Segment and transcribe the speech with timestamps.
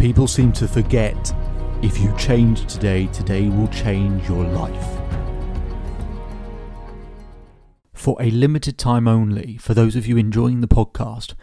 [0.00, 1.34] People seem to forget
[1.82, 4.98] if you change today, today will change your life.
[7.92, 11.34] For a limited time only, for those of you enjoying the podcast,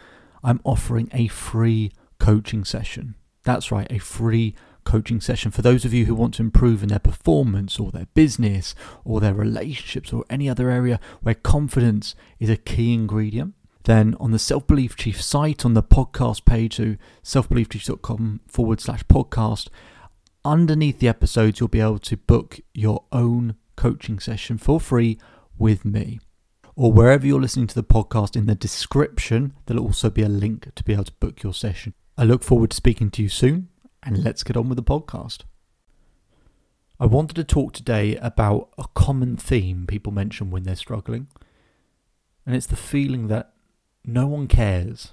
[0.42, 3.14] I'm offering a free coaching session.
[3.44, 6.88] That's right, a free coaching session for those of you who want to improve in
[6.88, 12.50] their performance or their business or their relationships or any other area where confidence is
[12.50, 13.54] a key ingredient.
[13.88, 19.02] Then on the Self Belief Chief site, on the podcast page, so selfbeliefchief.com forward slash
[19.04, 19.68] podcast,
[20.44, 25.18] underneath the episodes, you'll be able to book your own coaching session for free
[25.56, 26.20] with me.
[26.76, 30.68] Or wherever you're listening to the podcast, in the description, there'll also be a link
[30.74, 31.94] to be able to book your session.
[32.18, 33.68] I look forward to speaking to you soon,
[34.02, 35.44] and let's get on with the podcast.
[37.00, 41.28] I wanted to talk today about a common theme people mention when they're struggling,
[42.44, 43.54] and it's the feeling that
[44.08, 45.12] no one cares.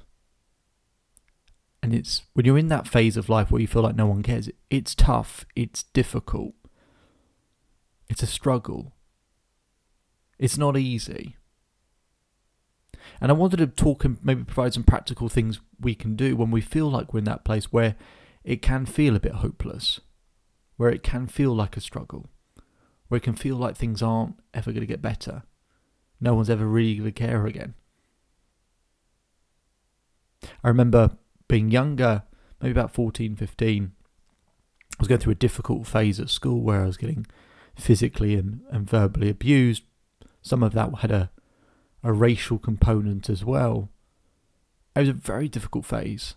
[1.84, 4.24] And it's when you're in that phase of life where you feel like no one
[4.24, 6.54] cares, it's tough, it's difficult,
[8.10, 8.94] it's a struggle,
[10.40, 11.36] it's not easy.
[13.22, 16.50] And I wanted to talk and maybe provide some practical things we can do when
[16.50, 17.96] we feel like we're in that place where
[18.44, 20.00] it can feel a bit hopeless,
[20.78, 22.30] where it can feel like a struggle,
[23.10, 25.44] where it can feel like things aren't ever going to get better.
[26.20, 27.76] No one's ever really going to care again.
[30.66, 31.12] I remember
[31.48, 32.24] being younger,
[32.60, 33.92] maybe about 14, 15.
[33.92, 37.28] I was going through a difficult phase at school where I was getting
[37.76, 39.84] physically and, and verbally abused.
[40.42, 41.30] Some of that had a,
[42.02, 43.90] a racial component as well.
[44.96, 46.34] It was a very difficult phase.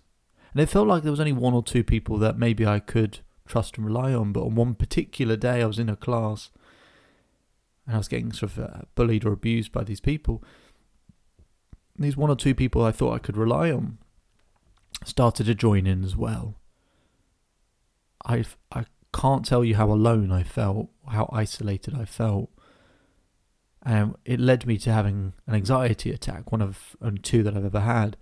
[0.53, 3.21] And it felt like there was only one or two people that maybe I could
[3.47, 4.33] trust and rely on.
[4.35, 6.51] But on one particular day, I was in a class
[7.87, 10.45] and I was getting sort of uh, bullied or abused by these people.
[11.97, 13.97] And these one or two people I thought I could rely on
[15.05, 16.61] started to join in as well.
[18.25, 22.51] I I can't tell you how alone I felt, how isolated I felt.
[23.83, 27.65] And it led me to having an anxiety attack, one of only two that I've
[27.65, 28.17] ever had.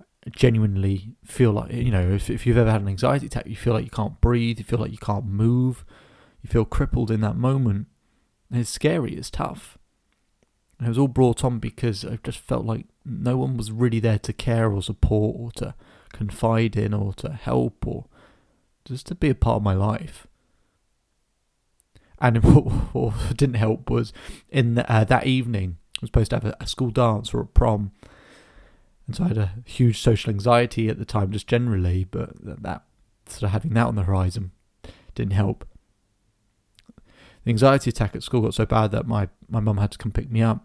[0.00, 3.56] I genuinely feel like, you know, if, if you've ever had an anxiety attack, you
[3.56, 5.84] feel like you can't breathe, you feel like you can't move,
[6.42, 7.86] you feel crippled in that moment.
[8.50, 9.77] And it's scary, it's tough.
[10.78, 14.00] And it was all brought on because I just felt like no one was really
[14.00, 15.74] there to care or support or to
[16.12, 18.06] confide in or to help or
[18.84, 20.26] just to be a part of my life.
[22.20, 24.12] And what, what didn't help was
[24.50, 27.40] in the, uh, that evening, I was supposed to have a, a school dance or
[27.40, 27.92] a prom.
[29.06, 32.62] And so I had a huge social anxiety at the time, just generally, but that,
[32.62, 32.82] that
[33.26, 34.52] sort of having that on the horizon
[35.14, 35.66] didn't help.
[37.48, 40.30] Anxiety attack at school got so bad that my, my mum had to come pick
[40.30, 40.64] me up.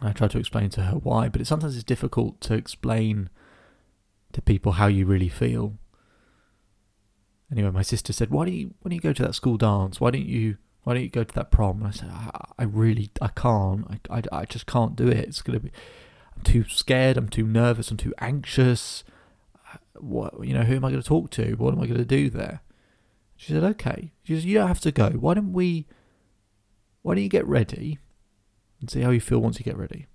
[0.00, 3.30] I tried to explain to her why, but it, sometimes it's difficult to explain
[4.32, 5.78] to people how you really feel.
[7.52, 10.00] Anyway, my sister said, "Why don't you why don't you go to that school dance?
[10.00, 12.64] Why don't you why don't you go to that prom?" And I said, "I, I
[12.64, 13.86] really I can't.
[14.10, 15.18] I, I, I just can't do it.
[15.18, 15.70] It's gonna be.
[16.34, 17.16] I'm too scared.
[17.16, 17.90] I'm too nervous.
[17.90, 19.04] I'm too anxious.
[20.00, 20.62] What you know?
[20.62, 21.52] Who am I going to talk to?
[21.54, 22.60] What am I going to do there?"
[23.42, 25.10] She said, "Okay." She said, "You don't have to go.
[25.10, 25.88] Why don't we?
[27.02, 27.98] Why don't you get ready
[28.80, 30.06] and see how you feel once you get ready?"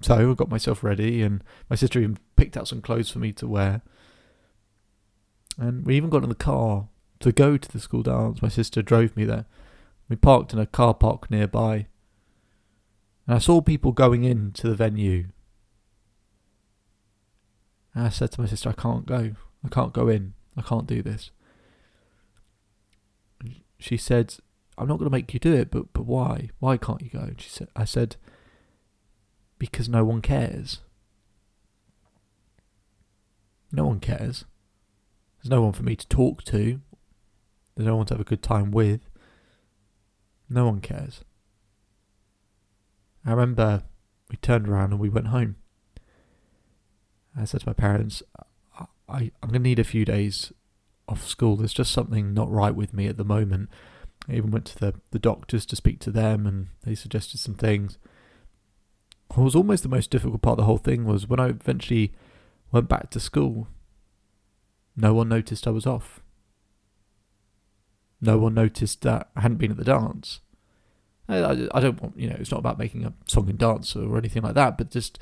[0.00, 3.32] So I got myself ready, and my sister even picked out some clothes for me
[3.34, 3.82] to wear.
[5.58, 6.88] And we even got in the car
[7.20, 8.40] to go to the school dance.
[8.40, 9.44] My sister drove me there.
[10.08, 11.86] We parked in a car park nearby.
[13.26, 15.26] And I saw people going into the venue.
[17.94, 19.36] And I said to my sister, I can't go.
[19.62, 20.32] I can't go in.
[20.56, 21.30] I can't do this.
[23.84, 24.36] She said,
[24.78, 26.48] I'm not going to make you do it, but but why?
[26.58, 27.18] Why can't you go?
[27.18, 28.16] And she said, I said,
[29.58, 30.80] because no one cares.
[33.70, 34.46] No one cares.
[35.36, 36.80] There's no one for me to talk to.
[37.76, 39.02] There's no one to have a good time with.
[40.48, 41.20] No one cares.
[43.26, 43.82] I remember
[44.30, 45.56] we turned around and we went home.
[47.38, 48.22] I said to my parents,
[48.80, 50.54] I, I, I'm going to need a few days
[51.08, 51.56] off school.
[51.56, 53.68] There's just something not right with me at the moment.
[54.28, 57.54] I even went to the, the doctors to speak to them and they suggested some
[57.54, 57.98] things.
[59.34, 62.12] What was almost the most difficult part of the whole thing was when I eventually
[62.72, 63.68] went back to school.
[64.96, 66.20] No one noticed I was off.
[68.20, 70.40] No one noticed that I hadn't been at the dance.
[71.28, 73.94] I, I, I don't want, you know, it's not about making a song and dance
[73.96, 75.18] or anything like that, but just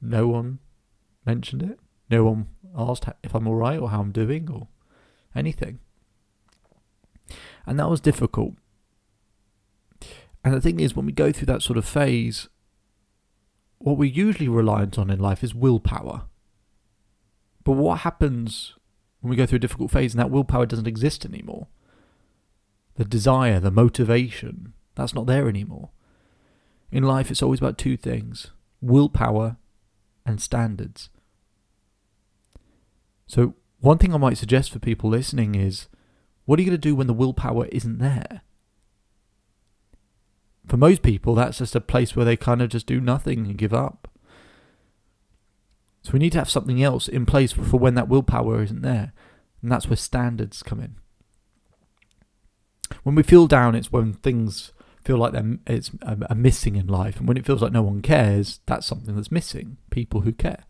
[0.00, 0.58] no one
[1.26, 1.78] mentioned it.
[2.10, 4.68] No one asked if I'm alright or how I'm doing or
[5.34, 5.78] anything.
[7.66, 8.54] And that was difficult.
[10.42, 12.48] And the thing is, when we go through that sort of phase,
[13.78, 16.24] what we're usually reliant on in life is willpower.
[17.64, 18.74] But what happens
[19.20, 21.68] when we go through a difficult phase and that willpower doesn't exist anymore?
[22.96, 25.90] The desire, the motivation, that's not there anymore.
[26.90, 28.50] In life, it's always about two things
[28.82, 29.56] willpower
[30.24, 31.10] and standards.
[33.26, 35.88] So, one thing I might suggest for people listening is
[36.44, 38.42] what are you going to do when the willpower isn't there?
[40.66, 43.58] For most people, that's just a place where they kind of just do nothing and
[43.58, 44.08] give up.
[46.02, 49.12] So we need to have something else in place for when that willpower isn't there.
[49.62, 50.96] And that's where standards come in.
[53.02, 54.72] When we feel down, it's when things
[55.04, 57.82] feel like they're it's uh, a, missing in life, and when it feels like no
[57.82, 59.78] one cares, that's something that's missing.
[59.90, 60.64] People who care,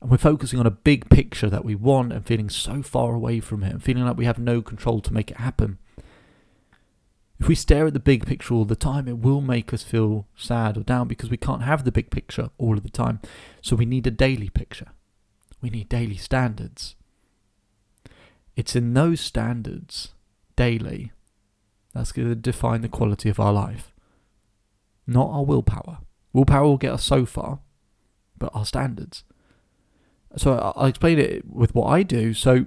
[0.00, 3.40] and we're focusing on a big picture that we want, and feeling so far away
[3.40, 5.78] from it, and feeling like we have no control to make it happen.
[7.38, 10.26] If we stare at the big picture all the time, it will make us feel
[10.36, 13.20] sad or down because we can't have the big picture all of the time.
[13.60, 14.88] So we need a daily picture.
[15.60, 16.96] We need daily standards.
[18.56, 20.14] It's in those standards,
[20.56, 21.12] daily,
[21.92, 23.92] that's going to define the quality of our life.
[25.06, 25.98] Not our willpower.
[26.32, 27.60] Willpower will get us so far,
[28.38, 29.24] but our standards.
[30.36, 32.34] So I'll explain it with what I do.
[32.34, 32.66] So,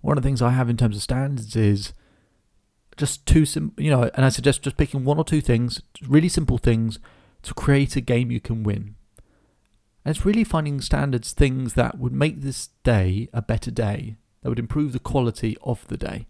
[0.00, 1.92] one of the things I have in terms of standards is
[2.96, 6.28] just two simple, you know, and I suggest just picking one or two things, really
[6.28, 6.98] simple things,
[7.42, 8.96] to create a game you can win.
[10.04, 14.48] And it's really finding standards, things that would make this day a better day, that
[14.48, 16.26] would improve the quality of the day.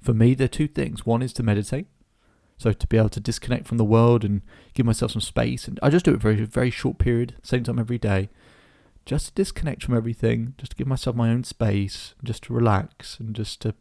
[0.00, 1.04] For me, there are two things.
[1.04, 1.86] One is to meditate,
[2.56, 4.40] so to be able to disconnect from the world and
[4.72, 5.68] give myself some space.
[5.68, 8.30] And I just do it for a very short period, same time every day,
[9.10, 13.18] just to disconnect from everything, just to give myself my own space, just to relax
[13.18, 13.74] and just to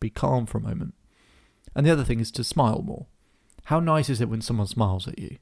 [0.00, 0.94] be calm for a moment.
[1.76, 3.04] And the other thing is to smile more.
[3.64, 5.36] How nice is it when someone smiles at you?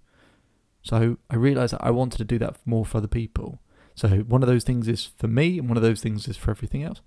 [0.83, 3.61] So I realized that I wanted to do that more for other people.
[3.95, 6.51] So one of those things is for me, and one of those things is for
[6.51, 7.01] everything else.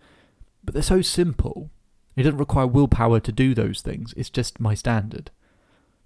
[0.64, 1.72] But they're so simple.
[2.16, 4.14] It doesn't require willpower to do those things.
[4.16, 5.30] It's just my standard.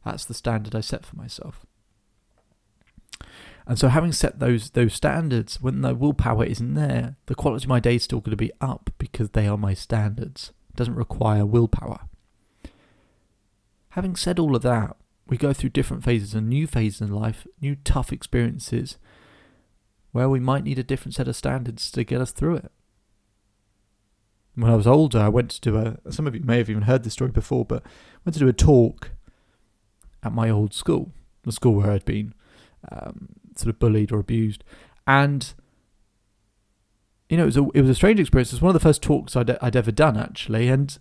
[0.04, 1.63] That's the standard I set for myself.
[3.68, 7.69] And so, having set those those standards, when the willpower isn't there, the quality of
[7.69, 10.54] my day is still going to be up because they are my standards.
[10.69, 12.00] It doesn't require willpower.
[13.90, 14.96] Having said all of that,
[15.28, 18.98] we go through different phases and new phases in life, new tough experiences,
[20.13, 22.72] where we might need a different set of standards to get us through it.
[24.56, 25.98] When I was older, I went to do a.
[26.10, 28.48] Some of you may have even heard this story before, but I went to do
[28.48, 29.12] a talk
[30.24, 31.12] at my old school,
[31.44, 32.34] the school where I'd been
[32.90, 34.63] um, sort of bullied or abused,
[35.06, 35.54] and
[37.30, 38.50] you know, it was a it was a strange experience.
[38.51, 40.98] It was one of the first talks I'd I'd ever done actually, and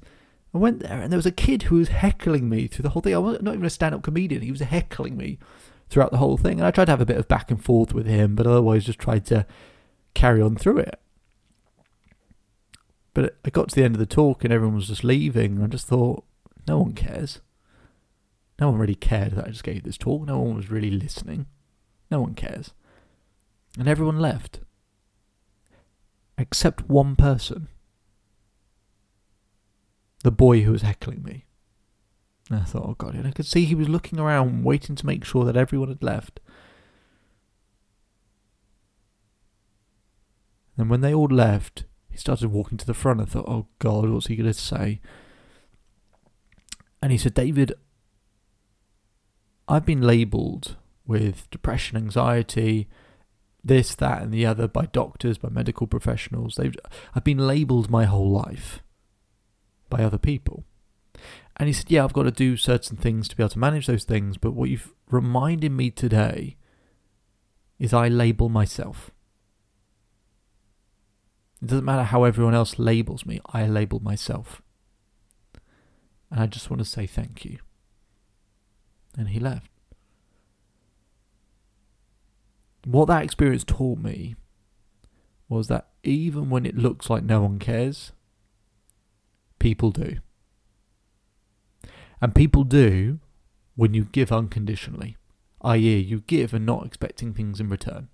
[0.54, 3.02] I went there and there was a kid who was heckling me through the whole
[3.02, 3.14] thing.
[3.14, 4.42] I was not even a stand up comedian.
[4.42, 5.38] He was heckling me
[5.88, 6.58] throughout the whole thing.
[6.58, 8.84] And I tried to have a bit of back and forth with him, but otherwise
[8.84, 9.46] just tried to
[10.14, 11.00] carry on through it.
[13.14, 15.56] But I got to the end of the talk and everyone was just leaving.
[15.56, 16.24] And I just thought,
[16.66, 17.40] no one cares.
[18.60, 20.26] No one really cared that I just gave this talk.
[20.26, 21.46] No one was really listening.
[22.10, 22.72] No one cares.
[23.78, 24.60] And everyone left.
[26.38, 27.68] Except one person
[30.26, 31.44] the boy who was heckling me.
[32.50, 35.06] And I thought, oh god, and I could see he was looking around, waiting to
[35.06, 36.40] make sure that everyone had left.
[40.76, 43.20] And when they all left, he started walking to the front.
[43.20, 45.00] I thought, oh god, what's he going to say?
[47.00, 47.72] And he said, David,
[49.68, 50.74] I've been labelled
[51.06, 52.88] with depression, anxiety,
[53.62, 56.54] this, that, and the other by doctors, by medical professionals.
[56.54, 56.74] They've,
[57.14, 58.82] I've been labelled my whole life
[59.88, 60.64] by other people.
[61.56, 63.86] And he said, Yeah, I've got to do certain things to be able to manage
[63.86, 66.56] those things, but what you've reminded me today
[67.78, 69.10] is I label myself.
[71.62, 74.62] It doesn't matter how everyone else labels me, I label myself.
[76.30, 77.58] And I just want to say thank you.
[79.16, 79.70] And he left.
[82.86, 84.36] What that experience taught me
[85.48, 88.12] was that even when it looks like no one cares,
[89.58, 90.18] people do.
[92.22, 93.18] And people do
[93.74, 95.16] when you give unconditionally,
[95.62, 98.08] i.e., you give and not expecting things in return.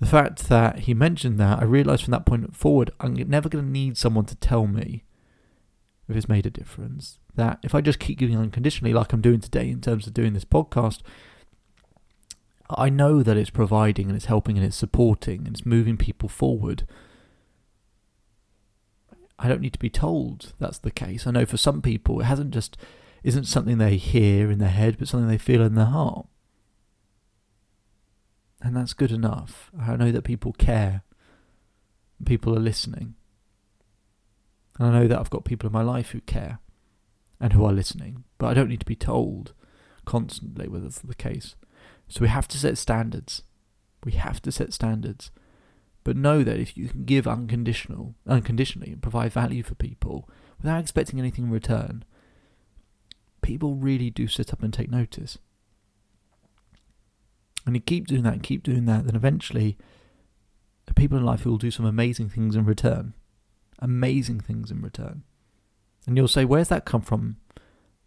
[0.00, 3.64] The fact that he mentioned that, I realised from that point forward, I'm never going
[3.64, 5.04] to need someone to tell me
[6.08, 7.18] if it's made a difference.
[7.34, 10.32] That if I just keep giving unconditionally, like I'm doing today in terms of doing
[10.32, 11.00] this podcast,
[12.78, 16.28] I know that it's providing and it's helping and it's supporting and it's moving people
[16.28, 16.84] forward
[19.38, 21.26] I don't need to be told that's the case.
[21.26, 22.76] I know for some people it hasn't just
[23.22, 26.26] isn't something they hear in their head, but something they feel in their heart.
[28.60, 29.70] And that's good enough.
[29.78, 31.02] I know that people care.
[32.24, 33.14] People are listening.
[34.78, 36.58] And I know that I've got people in my life who care
[37.40, 39.52] and who are listening, but I don't need to be told
[40.04, 41.56] constantly whether that's the case.
[42.08, 43.42] So we have to set standards.
[44.04, 45.30] We have to set standards.
[46.04, 50.80] But know that if you can give unconditional, unconditionally and provide value for people without
[50.80, 52.04] expecting anything in return,
[53.40, 55.38] people really do sit up and take notice.
[57.66, 59.78] And you keep doing that and keep doing that, then eventually
[60.86, 63.14] the people in life who will do some amazing things in return.
[63.78, 65.22] Amazing things in return.
[66.06, 67.36] And you'll say, Where's that come from?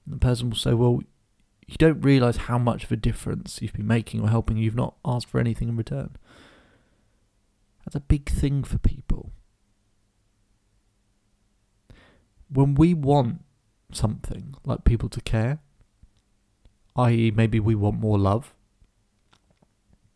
[0.06, 1.02] And the person will say, Well,
[1.68, 4.58] you don't realise how much of a difference you've been making or helping.
[4.58, 6.16] You've not asked for anything in return.
[7.86, 9.32] That's a big thing for people.
[12.50, 13.44] When we want
[13.92, 15.60] something like people to care,
[16.96, 18.54] i.e., maybe we want more love.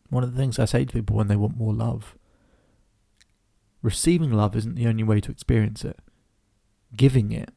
[0.08, 2.16] One of the things I say to people when they want more love
[3.82, 5.98] receiving love isn't the only way to experience it,
[6.96, 7.50] giving it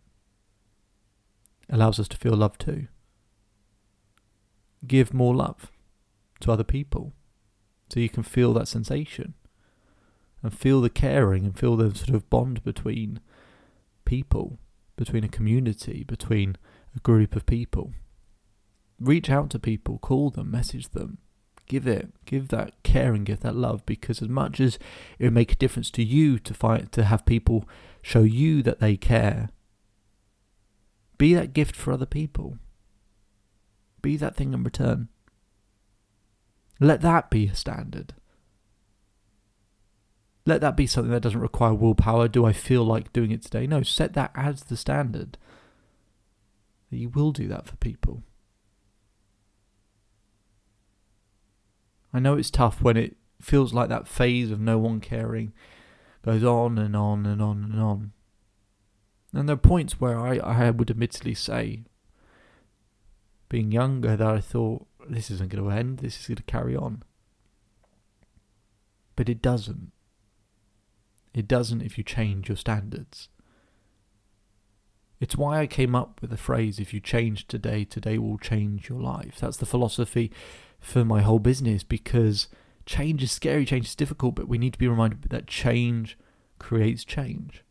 [1.69, 2.87] allows us to feel love too.
[4.87, 5.71] Give more love
[6.41, 7.13] to other people
[7.89, 9.33] so you can feel that sensation
[10.43, 13.19] and feel the caring and feel the sort of bond between
[14.05, 14.59] people,
[14.95, 16.57] between a community, between
[16.95, 17.93] a group of people.
[18.99, 21.17] Reach out to people, call them, message them,
[21.67, 24.77] give it, give that care and give that love because as much as
[25.19, 27.67] it would make a difference to you to fight to have people
[28.01, 29.49] show you that they care,
[31.17, 32.57] be that gift for other people.
[34.05, 35.07] Be that thing in return.
[36.79, 38.13] Let that be a standard.
[40.45, 42.27] Let that be something that doesn't require willpower.
[42.27, 43.65] Do I feel like doing it today?
[43.65, 45.39] No, set that as the standard.
[46.91, 48.21] You will do that for people.
[52.13, 55.51] I know it's tough when it feels like that phase of no one caring
[56.23, 58.11] goes on and on and on and on.
[59.33, 61.85] And there are points where I, I would admittedly say,
[63.49, 66.75] being younger, that I thought, this isn't going to end, this is going to carry
[66.75, 67.03] on.
[69.15, 69.91] But it doesn't.
[71.33, 73.29] It doesn't if you change your standards.
[75.19, 78.89] It's why I came up with the phrase if you change today, today will change
[78.89, 79.37] your life.
[79.39, 80.31] That's the philosophy
[80.79, 82.47] for my whole business because
[82.85, 86.17] change is scary, change is difficult, but we need to be reminded that change
[86.59, 87.65] creates change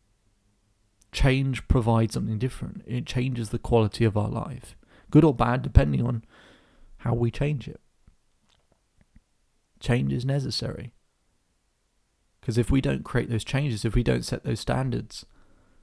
[1.15, 2.83] change provides something different.
[2.85, 4.75] It changes the quality of our life,
[5.15, 6.25] good or bad, depending on
[6.97, 7.79] how we change it.
[9.79, 10.91] Change is necessary.
[12.41, 15.25] Because if we don't create those changes, if we don't set those standards,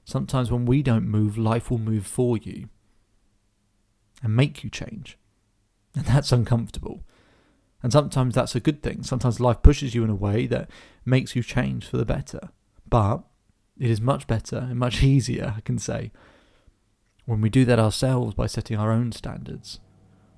[0.05, 2.69] sometimes when we don't move, life will move for you
[4.21, 5.17] and make you change.
[5.95, 7.03] And that's uncomfortable.
[7.81, 9.01] And sometimes that's a good thing.
[9.01, 10.69] Sometimes life pushes you in a way that
[11.05, 12.49] makes you change for the better.
[12.87, 13.23] But
[13.79, 16.11] it is much better and much easier, I can say,
[17.25, 19.79] when we do that ourselves by setting our own standards.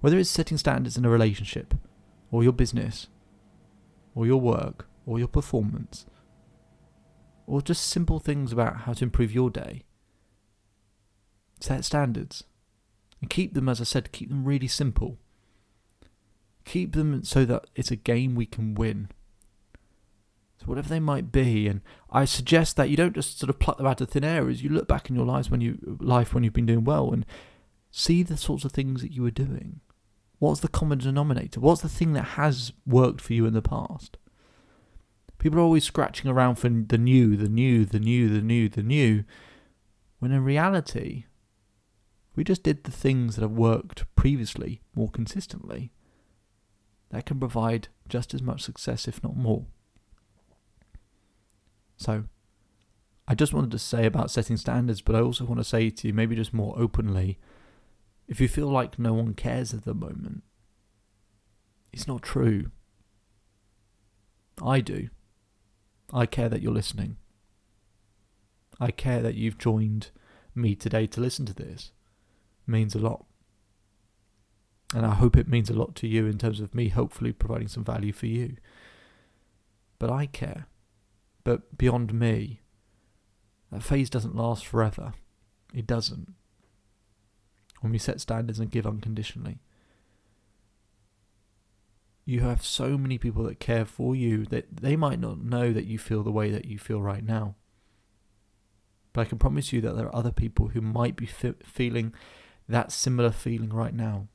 [0.01, 1.73] Whether it's setting standards in a relationship,
[2.31, 3.07] or your business,
[4.13, 6.05] or your work, or your performance,
[7.47, 9.83] or just simple things about how to improve your day.
[11.59, 12.43] Set standards.
[13.21, 15.17] And keep them, as I said, keep them really simple.
[16.65, 19.09] Keep them so that it's a game we can win
[20.63, 21.67] whatever they might be.
[21.67, 24.49] And I suggest that you don't just sort of pluck them out of thin air
[24.49, 27.11] as you look back in your lives when you life when you've been doing well
[27.11, 27.25] and
[27.91, 29.79] see the sorts of things that you were doing.
[30.39, 31.59] What's the common denominator?
[31.59, 34.17] What's the thing that has worked for you in the past?
[35.37, 38.83] People are always scratching around for the new, the new, the new, the new, the
[38.83, 39.23] new,
[40.19, 41.25] when in reality,
[42.35, 45.91] we just did the things that have worked previously more consistently.
[47.11, 49.65] That can provide just as much success, if not more.
[51.97, 52.25] So,
[53.27, 56.07] I just wanted to say about setting standards, but I also want to say to
[56.07, 57.39] you, maybe just more openly,
[58.27, 60.43] if you feel like no one cares at the moment,
[61.91, 62.71] it's not true.
[64.61, 65.09] I do.
[66.13, 67.17] I care that you're listening.
[68.79, 70.11] I care that you've joined
[70.53, 71.91] me today to listen to this.
[72.67, 73.25] It means a lot.
[74.93, 77.67] And I hope it means a lot to you in terms of me hopefully providing
[77.67, 78.57] some value for you.
[79.97, 80.67] But I care.
[81.45, 82.59] But beyond me,
[83.71, 85.13] that phase doesn't last forever.
[85.73, 86.33] It doesn't.
[87.79, 89.59] When we set standards and give unconditionally.
[92.25, 95.85] You have so many people that care for you that they might not know that
[95.85, 97.55] you feel the way that you feel right now.
[99.13, 102.15] But I can promise you that there are other people who might be fe- feeling
[102.67, 104.27] that similar feeling right now.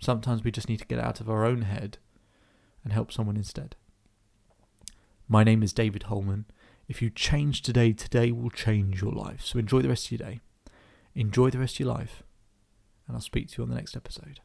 [0.00, 1.98] Sometimes we just need to get out of our own head
[2.82, 3.76] and help someone instead.
[5.30, 6.46] My name is David Holman.
[6.88, 9.42] If you change today, today will change your life.
[9.44, 10.40] So enjoy the rest of your day.
[11.14, 12.22] Enjoy the rest of your life.
[13.06, 14.40] And I'll speak to you on the next episode.